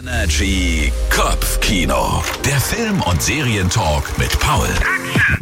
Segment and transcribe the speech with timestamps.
[0.00, 2.22] Energy Kopfkino.
[2.44, 4.68] Der Film- und Serientalk mit Paul.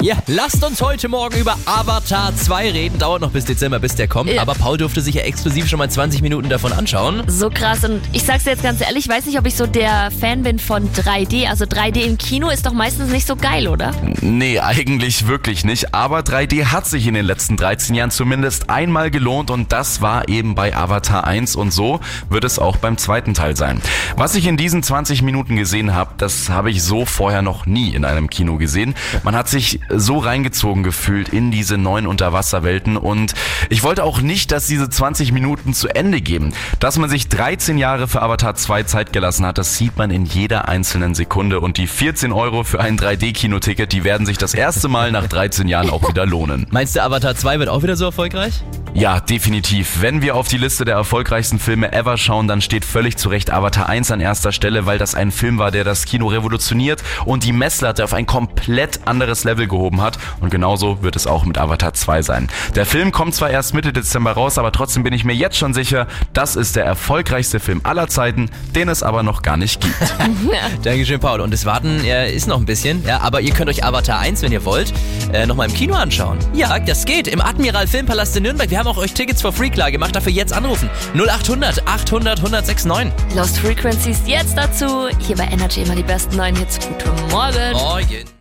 [0.01, 2.99] Ja, lasst uns heute Morgen über Avatar 2 reden.
[2.99, 4.31] Dauert noch bis Dezember, bis der kommt.
[4.31, 4.41] Ja.
[4.41, 7.23] Aber Paul durfte sich ja exklusiv schon mal 20 Minuten davon anschauen.
[7.27, 7.85] So krass.
[7.85, 10.43] Und ich sag's dir jetzt ganz ehrlich, ich weiß nicht, ob ich so der Fan
[10.43, 11.49] bin von 3D.
[11.49, 13.93] Also 3D im Kino ist doch meistens nicht so geil, oder?
[14.23, 15.95] Nee, eigentlich wirklich nicht.
[15.95, 20.29] Aber 3D hat sich in den letzten 13 Jahren zumindest einmal gelohnt und das war
[20.29, 22.01] eben bei Avatar 1 und so
[22.31, 23.83] wird es auch beim zweiten Teil sein.
[24.17, 27.95] Was ich in diesen 20 Minuten gesehen habe, das habe ich so vorher noch nie
[27.95, 28.95] in einem Kino gesehen.
[29.23, 33.35] Man hat sich so reingezogen gefühlt in diese neuen Unterwasserwelten und
[33.71, 36.55] ich wollte auch nicht, dass diese 20 Minuten zu Ende gehen.
[36.81, 40.25] Dass man sich 13 Jahre für Avatar 2 Zeit gelassen hat, das sieht man in
[40.25, 44.89] jeder einzelnen Sekunde und die 14 Euro für ein 3D-Kinoticket, die werden sich das erste
[44.89, 46.67] Mal nach 13 Jahren auch wieder lohnen.
[46.71, 48.63] Meinst du, Avatar 2 wird auch wieder so erfolgreich?
[48.97, 50.01] Ja, definitiv.
[50.01, 53.53] Wenn wir auf die Liste der erfolgreichsten Filme ever schauen, dann steht völlig zu Recht
[53.53, 57.45] Avatar 1 an erster Stelle, weil das ein Film war, der das Kino revolutioniert und
[57.45, 60.17] die Messlatte auf ein komplett anderes Level gehoben hat.
[60.41, 62.49] Und genauso wird es auch mit Avatar 2 sein.
[62.75, 65.75] Der Film kommt zwar erst Mitte Dezember raus, aber trotzdem bin ich mir jetzt schon
[65.75, 69.95] sicher, das ist der erfolgreichste Film aller Zeiten, den es aber noch gar nicht gibt.
[70.85, 71.43] Dankeschön, Paul.
[71.43, 74.41] Und das Warten äh, ist noch ein bisschen, ja, aber ihr könnt euch Avatar 1,
[74.41, 74.95] wenn ihr wollt,
[75.35, 76.39] äh, nochmal im Kino anschauen.
[76.55, 77.29] Ja, das geht.
[77.29, 78.71] Im Admiral Filmpalast in Nürnberg.
[78.71, 80.15] Wir haben auch euch Tickets for free klar gemacht.
[80.15, 80.89] Dafür jetzt anrufen.
[81.15, 83.13] 0800 800 1069.
[83.35, 85.09] Lost Frequencies jetzt dazu.
[85.19, 86.79] Hier bei Energy immer die besten neuen Hits.
[86.81, 87.73] Guten Morgen.
[87.73, 88.27] Morgen.